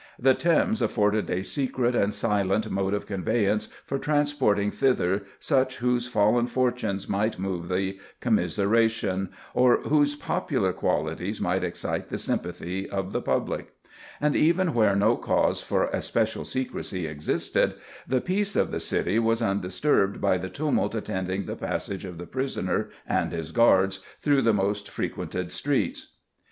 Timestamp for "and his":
23.07-23.51